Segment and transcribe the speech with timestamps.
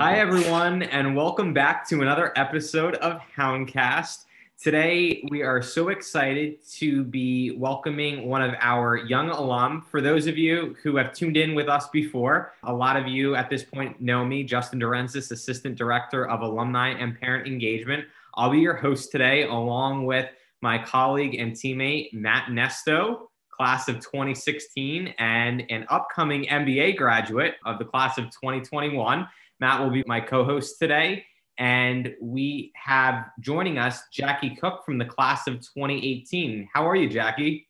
[0.00, 4.26] Hi, everyone, and welcome back to another episode of Houndcast.
[4.56, 9.84] Today, we are so excited to be welcoming one of our young alum.
[9.90, 13.34] For those of you who have tuned in with us before, a lot of you
[13.34, 18.04] at this point know me, Justin Dorenzis, Assistant Director of Alumni and Parent Engagement.
[18.34, 20.30] I'll be your host today, along with
[20.60, 27.80] my colleague and teammate, Matt Nesto, class of 2016, and an upcoming MBA graduate of
[27.80, 29.26] the class of 2021.
[29.60, 31.24] Matt will be my co host today.
[31.58, 36.68] And we have joining us Jackie Cook from the class of 2018.
[36.72, 37.68] How are you, Jackie?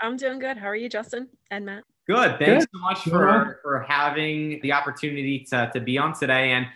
[0.00, 0.56] I'm doing good.
[0.56, 1.84] How are you, Justin and Matt?
[2.06, 2.38] Good.
[2.38, 2.70] Thanks good.
[2.74, 6.52] so much for, for having the opportunity to, to be on today.
[6.52, 6.66] And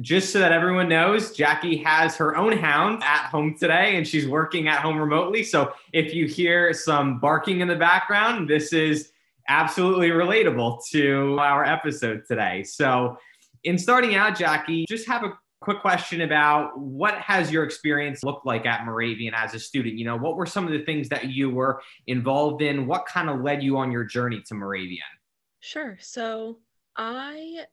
[0.00, 4.28] just so that everyone knows, Jackie has her own hound at home today and she's
[4.28, 5.42] working at home remotely.
[5.42, 9.12] So if you hear some barking in the background, this is
[9.48, 12.64] absolutely relatable to our episode today.
[12.64, 13.18] So
[13.64, 18.46] in starting out, Jackie, just have a quick question about what has your experience looked
[18.46, 19.96] like at Moravian as a student?
[19.96, 22.86] You know, what were some of the things that you were involved in?
[22.86, 25.00] What kind of led you on your journey to Moravian?
[25.60, 25.96] Sure.
[26.00, 26.58] So
[26.96, 27.64] I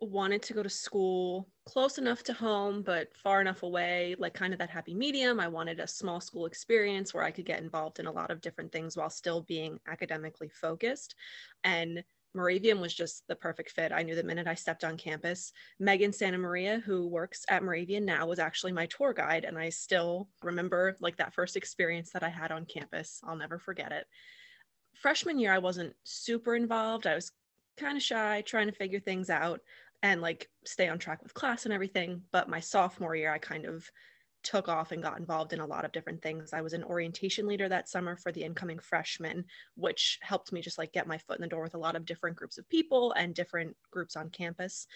[0.00, 4.52] wanted to go to school close enough to home, but far enough away, like kind
[4.52, 5.40] of that happy medium.
[5.40, 8.40] I wanted a small school experience where I could get involved in a lot of
[8.40, 11.14] different things while still being academically focused.
[11.62, 12.02] And
[12.34, 13.92] Moravian was just the perfect fit.
[13.92, 15.52] I knew the minute I stepped on campus.
[15.78, 19.44] Megan Santa Maria, who works at Moravian now, was actually my tour guide.
[19.44, 23.20] And I still remember like that first experience that I had on campus.
[23.24, 24.06] I'll never forget it.
[24.94, 27.06] Freshman year, I wasn't super involved.
[27.06, 27.32] I was
[27.76, 29.60] kind of shy, trying to figure things out
[30.02, 32.22] and like stay on track with class and everything.
[32.32, 33.90] But my sophomore year, I kind of
[34.44, 36.52] took off and got involved in a lot of different things.
[36.52, 39.44] I was an orientation leader that summer for the incoming freshmen,
[39.76, 42.04] which helped me just like get my foot in the door with a lot of
[42.04, 44.86] different groups of people and different groups on campus.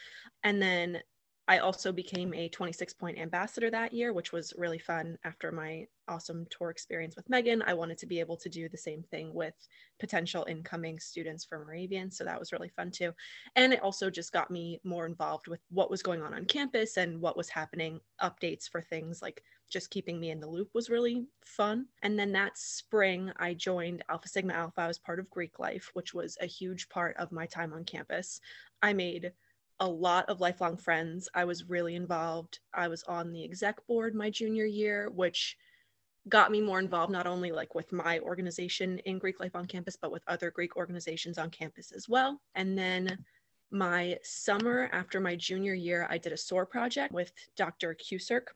[0.44, 1.00] And then
[1.48, 5.86] I also became a 26 point ambassador that year, which was really fun after my
[6.06, 7.62] awesome tour experience with Megan.
[7.62, 9.54] I wanted to be able to do the same thing with
[9.98, 12.10] potential incoming students from Moravian.
[12.10, 13.12] So that was really fun too.
[13.56, 16.98] And it also just got me more involved with what was going on on campus
[16.98, 20.91] and what was happening, updates for things like just keeping me in the loop was
[20.91, 21.86] really fun.
[22.03, 24.82] And then that spring, I joined Alpha Sigma Alpha.
[24.82, 27.84] I was part of Greek Life, which was a huge part of my time on
[27.84, 28.41] campus.
[28.82, 29.32] I made
[29.81, 31.28] a lot of lifelong friends.
[31.34, 32.61] I was really involved.
[32.75, 35.56] I was on the exec board my junior year, which
[36.28, 39.97] got me more involved not only like with my organization in Greek life on campus,
[39.97, 42.41] but with other Greek organizations on campus as well.
[42.55, 43.25] And then
[43.71, 47.95] my summer after my junior year, I did a SOAR project with Dr.
[47.95, 48.49] Kuserk,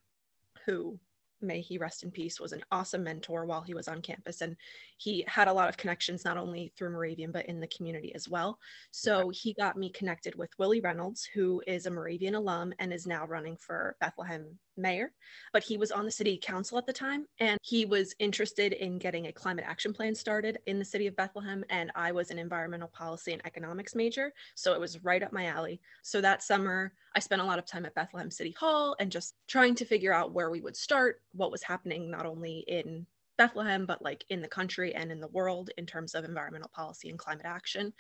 [0.67, 0.99] who
[1.43, 4.41] may he rest in peace, was an awesome mentor while he was on campus.
[4.41, 4.57] And
[4.97, 8.29] he had a lot of connections, not only through Moravian, but in the community as
[8.29, 8.59] well.
[8.91, 13.07] So he got me connected with Willie Reynolds, who is a Moravian alum and is
[13.07, 15.13] now running for Bethlehem mayor,
[15.53, 18.99] but he was on the city council at the time and he was interested in
[18.99, 21.65] getting a climate action plan started in the city of Bethlehem.
[21.71, 24.33] And I was an environmental policy and economics major.
[24.55, 25.81] So it was right up my alley.
[26.03, 29.35] So that summer, I spent a lot of time at Bethlehem City Hall and just
[29.49, 33.07] trying to figure out where we would start, what was happening not only in
[33.39, 37.09] Bethlehem, but like in the country and in the world in terms of environmental policy
[37.09, 37.93] and climate action.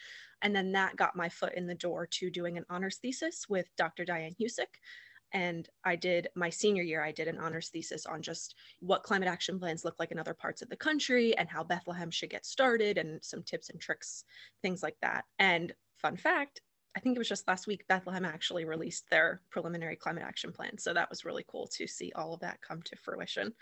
[0.42, 3.66] And then that got my foot in the door to doing an honors thesis with
[3.76, 4.04] Dr.
[4.04, 4.78] Diane Husic.
[5.32, 9.28] And I did my senior year, I did an honors thesis on just what climate
[9.28, 12.44] action plans look like in other parts of the country and how Bethlehem should get
[12.44, 14.24] started and some tips and tricks,
[14.60, 15.24] things like that.
[15.38, 16.60] And fun fact,
[16.96, 20.76] I think it was just last week, Bethlehem actually released their preliminary climate action plan.
[20.76, 23.54] So that was really cool to see all of that come to fruition.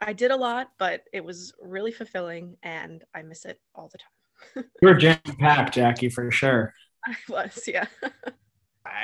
[0.00, 3.98] I did a lot, but it was really fulfilling and I miss it all the
[3.98, 4.64] time.
[4.82, 6.74] you were jam packed, Jackie, for sure.
[7.04, 7.86] I was, yeah.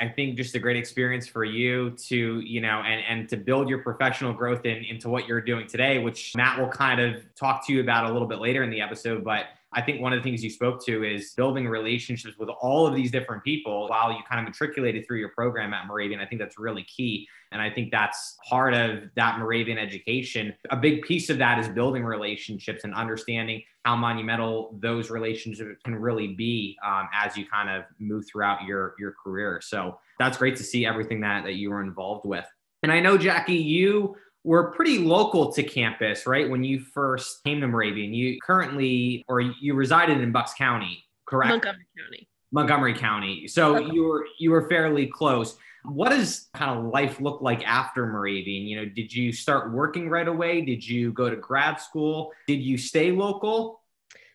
[0.01, 3.69] I think just a great experience for you to, you know, and and to build
[3.69, 7.65] your professional growth in, into what you're doing today, which Matt will kind of talk
[7.67, 9.23] to you about a little bit later in the episode.
[9.23, 12.87] But I think one of the things you spoke to is building relationships with all
[12.87, 16.19] of these different people while you kind of matriculated through your program at Moravian.
[16.19, 17.27] I think that's really key.
[17.51, 20.53] And I think that's part of that Moravian education.
[20.69, 25.95] A big piece of that is building relationships and understanding how monumental those relationships can
[25.95, 29.61] really be um, as you kind of move throughout your, your career.
[29.63, 32.45] So that's great to see everything that, that you were involved with.
[32.81, 36.49] And I know, Jackie, you were pretty local to campus, right?
[36.49, 41.49] When you first came to Moravian, you currently or you resided in Bucks County, correct?
[41.49, 42.27] Montgomery County.
[42.51, 43.47] Montgomery County.
[43.47, 43.93] So okay.
[43.93, 45.57] you were you were fairly close.
[45.85, 48.67] What does kind of life look like after Moravian?
[48.67, 50.61] You know, did you start working right away?
[50.61, 52.31] Did you go to grad school?
[52.47, 53.81] Did you stay local?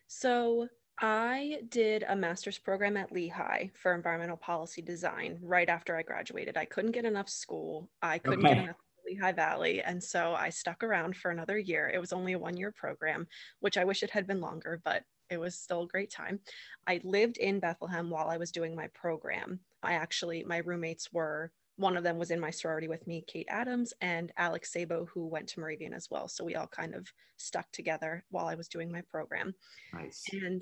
[0.07, 0.67] So
[0.99, 6.57] I did a master's program at Lehigh for environmental policy design right after I graduated.
[6.57, 7.89] I couldn't get enough school.
[8.01, 8.55] I couldn't okay.
[8.55, 8.75] get enough
[9.09, 9.81] Lehigh Valley.
[9.81, 11.89] And so I stuck around for another year.
[11.93, 13.27] It was only a one year program,
[13.59, 16.39] which I wish it had been longer, but it was still a great time.
[16.87, 19.59] I lived in Bethlehem while I was doing my program.
[19.83, 23.47] I actually, my roommates were one of them was in my sorority with me, Kate
[23.49, 26.27] Adams, and Alex Sabo, who went to Moravian as well.
[26.27, 27.07] So we all kind of
[27.37, 29.55] stuck together while I was doing my program.
[29.93, 30.25] Nice.
[30.33, 30.61] And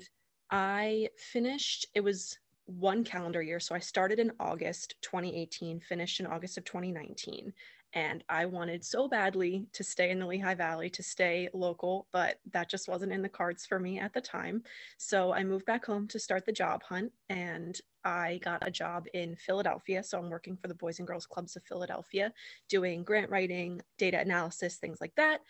[0.52, 3.58] I finished, it was one calendar year.
[3.58, 7.52] So I started in August 2018, finished in August of 2019.
[7.98, 12.38] And I wanted so badly to stay in the Lehigh Valley, to stay local, but
[12.52, 14.62] that just wasn't in the cards for me at the time.
[14.98, 19.06] So I moved back home to start the job hunt and I got a job
[19.14, 20.04] in Philadelphia.
[20.04, 22.32] So I'm working for the Boys and Girls Clubs of Philadelphia,
[22.68, 25.40] doing grant writing, data analysis, things like that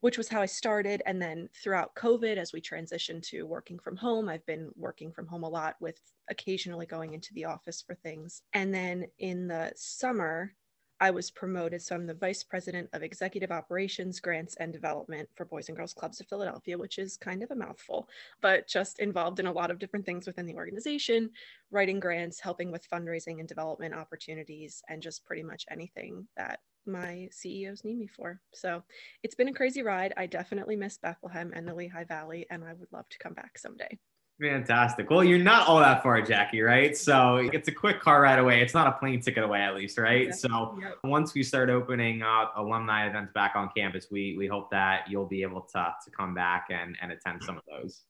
[0.00, 1.02] which was how I started.
[1.06, 5.26] And then throughout COVID, as we transitioned to working from home, I've been working from
[5.26, 5.98] home a lot with
[6.28, 8.42] occasionally going into the office for things.
[8.52, 10.52] And then in the summer,
[11.00, 11.82] I was promoted.
[11.82, 15.92] So I'm the vice president of executive operations, grants, and development for Boys and Girls
[15.92, 18.08] Clubs of Philadelphia, which is kind of a mouthful,
[18.40, 21.30] but just involved in a lot of different things within the organization,
[21.70, 27.28] writing grants, helping with fundraising and development opportunities, and just pretty much anything that my
[27.30, 28.40] CEOs need me for.
[28.52, 28.82] So
[29.22, 30.12] it's been a crazy ride.
[30.16, 33.58] I definitely miss Bethlehem and the Lehigh Valley, and I would love to come back
[33.58, 33.98] someday.
[34.40, 35.10] Fantastic.
[35.10, 36.96] Well, you're not all that far, Jackie, right?
[36.96, 38.60] So it's a quick car ride away.
[38.62, 40.26] It's not a plane ticket away, at least, right?
[40.26, 40.32] Yeah.
[40.32, 40.98] So yep.
[41.04, 45.26] once we start opening up alumni events back on campus, we we hope that you'll
[45.26, 48.02] be able to to come back and and attend some of those.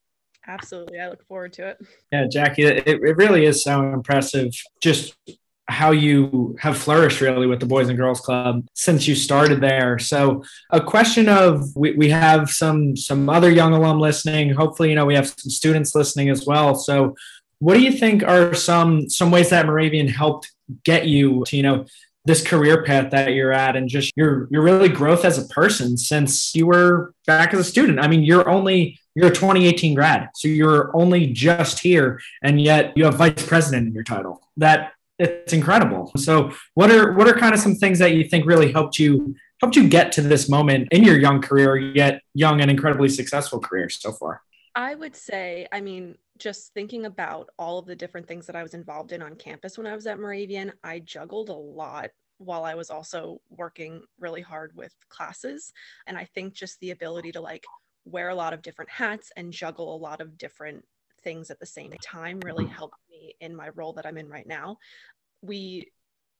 [0.47, 0.99] Absolutely.
[0.99, 1.79] I look forward to it.
[2.13, 4.53] Yeah, Jackie, it, it really is so impressive.
[4.81, 5.15] Just
[5.67, 9.99] how you have flourished really with the Boys and Girls Club since you started there.
[9.99, 14.51] So a question of we, we have some some other young alum listening.
[14.51, 16.75] Hopefully, you know, we have some students listening as well.
[16.75, 17.15] So
[17.61, 20.53] what do you think are some some ways that Moravian helped
[20.85, 21.87] get you to, you know,
[22.27, 25.97] this career path that you're at and just your your really growth as a person
[25.97, 28.01] since you were back as a student.
[28.01, 32.97] I mean, you're only you're a 2018 grad, so you're only just here, and yet
[32.97, 34.43] you have vice president in your title.
[34.57, 36.13] That it's incredible.
[36.17, 39.35] So what are what are kind of some things that you think really helped you
[39.61, 43.61] helped you get to this moment in your young career, yet young and incredibly successful
[43.61, 44.43] career so far?
[44.75, 48.63] I would say, I mean, just thinking about all of the different things that I
[48.63, 52.65] was involved in on campus when I was at Moravian, I juggled a lot while
[52.65, 55.73] I was also working really hard with classes.
[56.09, 57.65] And I think just the ability to like
[58.05, 60.85] wear a lot of different hats and juggle a lot of different
[61.25, 62.75] things at the same time really mm-hmm.
[62.75, 64.79] helped me in my role that I'm in right now.
[65.43, 65.91] We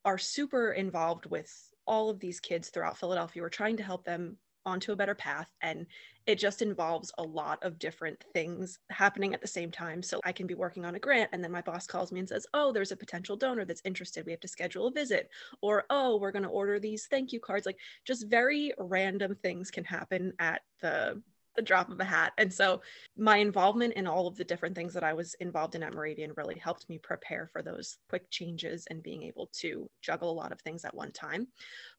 [0.05, 1.51] are super involved with
[1.87, 3.43] all of these kids throughout Philadelphia.
[3.43, 4.37] We're trying to help them
[4.67, 5.87] onto a better path and
[6.27, 10.03] it just involves a lot of different things happening at the same time.
[10.03, 12.29] So i can be working on a grant and then my boss calls me and
[12.29, 14.25] says oh there's a potential donor that's interested.
[14.25, 15.29] We have to schedule a visit.
[15.61, 17.67] Or oh we're going to order these thank you cards.
[17.67, 21.21] Like just very random things can happen at the
[21.57, 22.33] the drop of a hat.
[22.39, 22.83] And so
[23.17, 26.33] my involvement in all of the different things that I was involved in at Moravian
[26.37, 30.53] really helped me prepare for those quick changes and being able to juggle a lot
[30.53, 31.49] of things at one time.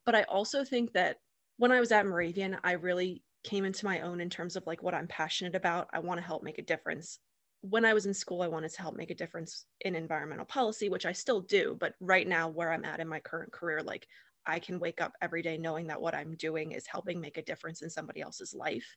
[0.05, 1.17] But I also think that
[1.57, 4.83] when I was at Moravian, I really came into my own in terms of like
[4.83, 5.87] what I'm passionate about.
[5.93, 7.19] I want to help make a difference.
[7.61, 10.89] When I was in school, I wanted to help make a difference in environmental policy,
[10.89, 11.77] which I still do.
[11.79, 14.07] But right now, where I'm at in my current career, like
[14.47, 17.43] I can wake up every day knowing that what I'm doing is helping make a
[17.43, 18.95] difference in somebody else's life.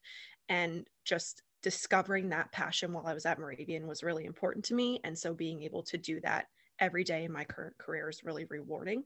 [0.49, 5.01] And just discovering that passion while I was at Moravian was really important to me.
[5.05, 6.47] And so being able to do that
[6.79, 9.05] every day in my current career is really rewarding.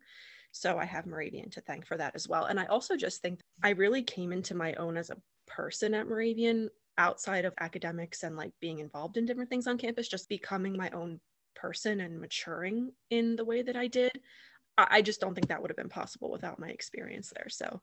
[0.52, 2.44] So I have Moravian to thank for that as well.
[2.44, 6.06] And I also just think I really came into my own as a person at
[6.06, 6.68] Moravian
[6.98, 10.90] outside of academics and like being involved in different things on campus, just becoming my
[10.90, 11.20] own
[11.54, 14.20] person and maturing in the way that I did.
[14.78, 17.48] I just don't think that would have been possible without my experience there.
[17.48, 17.80] So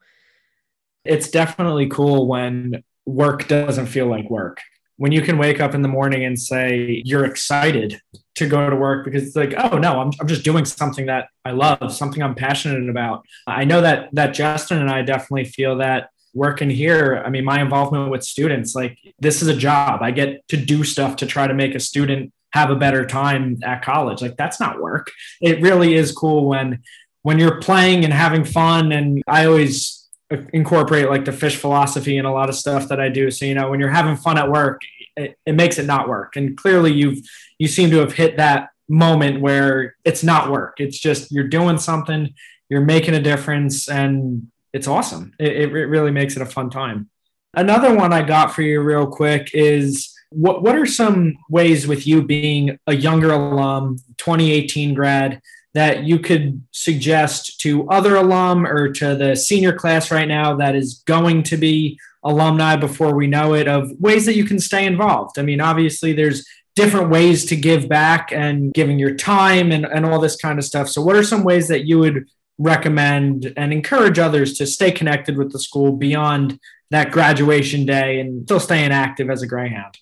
[1.04, 4.60] it's definitely cool when work doesn't feel like work.
[4.96, 8.00] When you can wake up in the morning and say you're excited
[8.34, 11.28] to go to work because it's like, oh no, I'm, I'm just doing something that
[11.44, 13.24] I love, something I'm passionate about.
[13.46, 17.22] I know that that Justin and I definitely feel that working here.
[17.24, 20.02] I mean, my involvement with students, like this is a job.
[20.02, 23.58] I get to do stuff to try to make a student have a better time
[23.62, 24.22] at college.
[24.22, 25.10] Like that's not work.
[25.40, 26.82] It really is cool when
[27.22, 28.92] when you're playing and having fun.
[28.92, 30.08] And I always
[30.52, 33.30] incorporate like the fish philosophy in a lot of stuff that I do.
[33.30, 34.80] So you know, when you're having fun at work,
[35.16, 36.36] it, it makes it not work.
[36.36, 37.18] And clearly, you've
[37.58, 40.80] you seem to have hit that moment where it's not work.
[40.80, 42.34] It's just you're doing something,
[42.68, 45.32] you're making a difference, and it's awesome.
[45.38, 47.08] It, it really makes it a fun time.
[47.54, 52.06] Another one I got for you real quick is What what are some ways with
[52.06, 55.40] you being a younger alum, 2018 grad,
[55.74, 60.74] that you could suggest to other alum or to the senior class right now that
[60.74, 64.84] is going to be alumni before we know it of ways that you can stay
[64.84, 65.38] involved?
[65.38, 66.44] I mean, obviously there's
[66.76, 70.64] different ways to give back and giving your time and, and all this kind of
[70.64, 70.88] stuff.
[70.88, 72.26] So what are some ways that you would
[72.58, 76.58] recommend and encourage others to stay connected with the school beyond
[76.90, 79.98] that graduation day and still staying active as a Greyhound?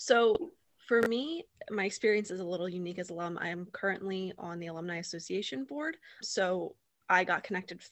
[0.00, 0.34] So
[0.88, 3.38] for me, my experience is a little unique as alum.
[3.38, 5.98] I am currently on the Alumni Association board.
[6.22, 6.74] So
[7.10, 7.82] I got connected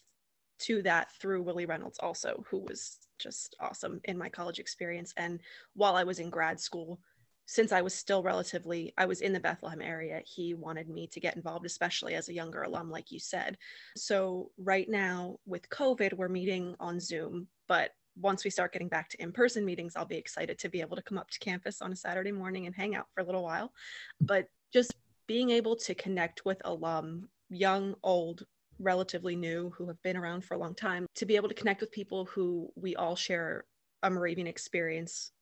[0.61, 5.13] to that through Willie Reynolds, also, who was just awesome in my college experience.
[5.19, 5.39] And
[5.75, 6.99] while I was in grad school,
[7.45, 11.21] since I was still relatively, I was in the Bethlehem area, he wanted me to
[11.21, 13.59] get involved, especially as a younger alum, like you said.
[13.99, 19.09] So, right now with COVID, we're meeting on Zoom, but once we start getting back
[19.09, 21.93] to in-person meetings i'll be excited to be able to come up to campus on
[21.93, 23.73] a saturday morning and hang out for a little while.
[24.21, 24.95] But just
[25.27, 28.45] being able to connect with alum young old
[28.79, 31.81] relatively new who have been around for a long time to be able to connect
[31.81, 33.65] with people who we all share
[34.05, 35.33] a moravian experience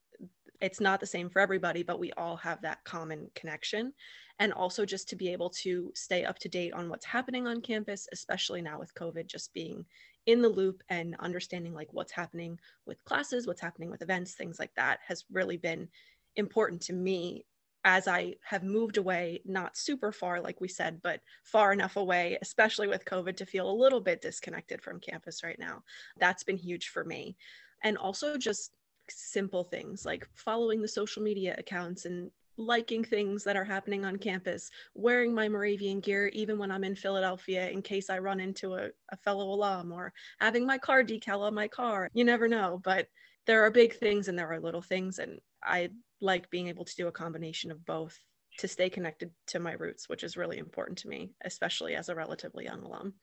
[0.60, 3.92] it's not the same for everybody but we all have that common connection
[4.38, 7.60] and also just to be able to stay up to date on what's happening on
[7.60, 9.84] campus especially now with covid just being
[10.26, 14.58] in the loop and understanding like what's happening with classes, what's happening with events, things
[14.58, 15.88] like that has really been
[16.34, 17.44] important to me
[17.84, 22.36] as I have moved away, not super far, like we said, but far enough away,
[22.42, 25.84] especially with COVID, to feel a little bit disconnected from campus right now.
[26.18, 27.36] That's been huge for me.
[27.84, 28.72] And also just
[29.10, 34.16] simple things like following the social media accounts and liking things that are happening on
[34.16, 38.74] campus, wearing my Moravian gear even when I'm in Philadelphia in case I run into
[38.74, 42.10] a, a fellow alum, or having my car decal on my car.
[42.14, 43.08] You never know, but
[43.46, 45.18] there are big things and there are little things.
[45.18, 48.18] And I like being able to do a combination of both
[48.58, 52.14] to stay connected to my roots, which is really important to me, especially as a
[52.14, 53.14] relatively young alum.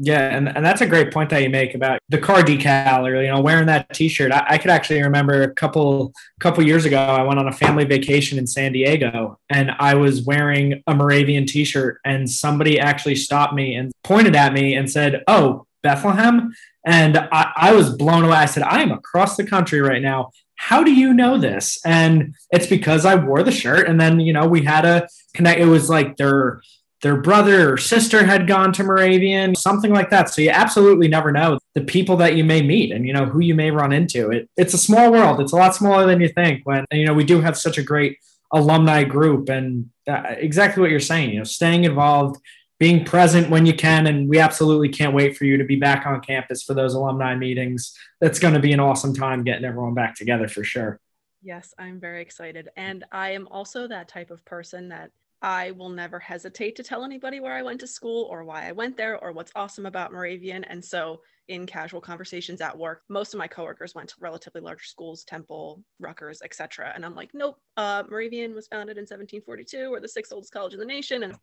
[0.00, 3.20] Yeah, and, and that's a great point that you make about the car decal or
[3.20, 4.30] you know wearing that T-shirt.
[4.30, 6.98] I, I, could actually remember a couple couple years ago.
[6.98, 11.46] I went on a family vacation in San Diego, and I was wearing a Moravian
[11.46, 16.54] T-shirt, and somebody actually stopped me and pointed at me and said, "Oh, Bethlehem,"
[16.86, 18.36] and I, I was blown away.
[18.36, 20.30] I said, "I am across the country right now.
[20.54, 24.32] How do you know this?" And it's because I wore the shirt, and then you
[24.32, 25.58] know we had a connect.
[25.58, 26.60] It was like they're
[27.02, 30.30] their brother or sister had gone to Moravian, something like that.
[30.30, 33.40] So you absolutely never know the people that you may meet and you know who
[33.40, 34.30] you may run into.
[34.30, 35.40] It, it's a small world.
[35.40, 36.62] It's a lot smaller than you think.
[36.64, 38.18] When you know we do have such a great
[38.52, 41.30] alumni group, and uh, exactly what you're saying.
[41.30, 42.40] You know, staying involved,
[42.78, 46.06] being present when you can, and we absolutely can't wait for you to be back
[46.06, 47.96] on campus for those alumni meetings.
[48.20, 50.98] That's going to be an awesome time getting everyone back together for sure.
[51.42, 52.68] Yes, I'm very excited.
[52.76, 57.04] And I am also that type of person that I will never hesitate to tell
[57.04, 60.12] anybody where I went to school or why I went there or what's awesome about
[60.12, 60.64] Moravian.
[60.64, 64.88] And so, in casual conversations at work, most of my coworkers went to relatively large
[64.88, 66.92] schools, Temple, Rutgers, etc.
[66.94, 69.90] And I'm like, nope, uh, Moravian was founded in 1742.
[69.90, 71.40] We're the sixth oldest college in the nation, and so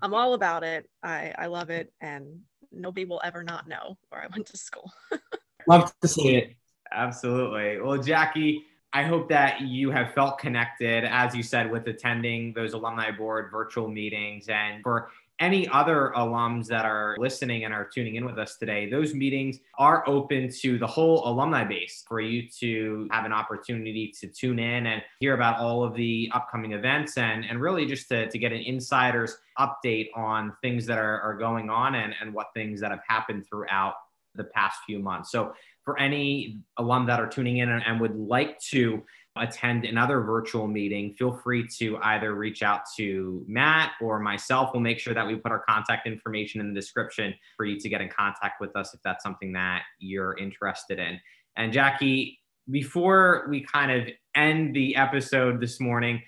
[0.00, 0.88] I'm all about it.
[1.02, 2.40] I I love it, and
[2.72, 4.90] nobody will ever not know where I went to school.
[5.68, 6.56] Love to see it.
[6.92, 7.80] Absolutely.
[7.80, 8.64] Well, Jackie
[8.96, 13.50] I hope that you have felt connected, as you said, with attending those alumni board
[13.52, 14.48] virtual meetings.
[14.48, 18.88] And for any other alums that are listening and are tuning in with us today,
[18.88, 24.14] those meetings are open to the whole alumni base for you to have an opportunity
[24.18, 28.08] to tune in and hear about all of the upcoming events and, and really just
[28.08, 32.32] to, to get an insider's update on things that are, are going on and, and
[32.32, 33.92] what things that have happened throughout
[34.36, 35.30] the past few months.
[35.30, 35.52] So
[35.84, 39.02] for any alum that are tuning in and, and would like to
[39.36, 44.70] attend another virtual meeting, feel free to either reach out to Matt or myself.
[44.72, 47.88] We'll make sure that we put our contact information in the description for you to
[47.88, 51.20] get in contact with us if that's something that you're interested in.
[51.56, 52.40] And Jackie,
[52.70, 56.22] before we kind of end the episode this morning,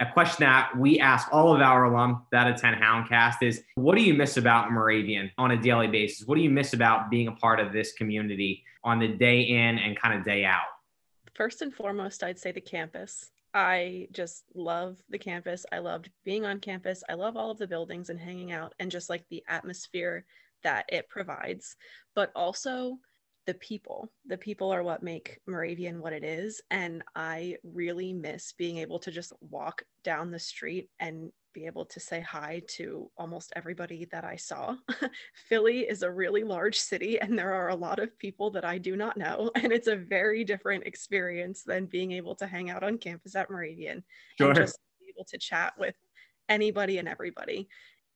[0.00, 4.02] a question that we ask all of our alum that attend Houndcast is what do
[4.02, 6.26] you miss about Moravian on a daily basis?
[6.26, 9.78] What do you miss about being a part of this community on the day in
[9.78, 10.62] and kind of day out?
[11.34, 13.30] First and foremost, I'd say the campus.
[13.54, 15.66] I just love the campus.
[15.70, 17.04] I loved being on campus.
[17.08, 20.24] I love all of the buildings and hanging out and just like the atmosphere
[20.62, 21.76] that it provides.
[22.14, 22.98] But also,
[23.46, 24.10] the people.
[24.26, 26.60] The people are what make Moravian what it is.
[26.70, 31.84] And I really miss being able to just walk down the street and be able
[31.84, 34.76] to say hi to almost everybody that I saw.
[35.48, 38.78] Philly is a really large city, and there are a lot of people that I
[38.78, 39.50] do not know.
[39.62, 43.50] And it's a very different experience than being able to hang out on campus at
[43.50, 44.02] Moravian.
[44.38, 44.48] Sure.
[44.48, 45.94] and just be able to chat with
[46.48, 47.68] anybody and everybody.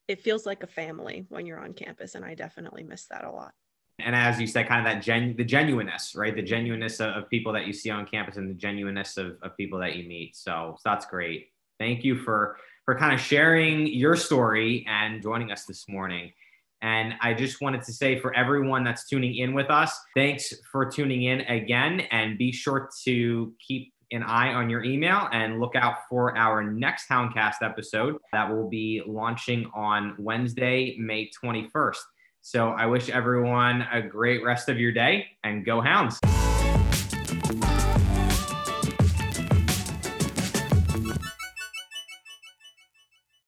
[0.09, 3.31] It feels like a family when you're on campus, and I definitely miss that a
[3.31, 3.53] lot.
[3.99, 6.35] And as you said, kind of that gen the genuineness, right?
[6.35, 9.57] The genuineness of, of people that you see on campus and the genuineness of, of
[9.57, 10.37] people that you meet.
[10.37, 11.49] So, so that's great.
[11.79, 16.33] Thank you for for kind of sharing your story and joining us this morning.
[16.83, 20.85] And I just wanted to say for everyone that's tuning in with us, thanks for
[20.85, 22.01] tuning in again.
[22.11, 26.63] And be sure to keep an eye on your email and look out for our
[26.63, 31.97] next Houndcast episode that will be launching on Wednesday, May 21st.
[32.49, 36.21] So I wish everyone a great rest of your day and go Hounds.